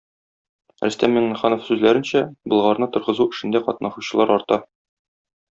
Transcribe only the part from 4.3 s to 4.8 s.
арта.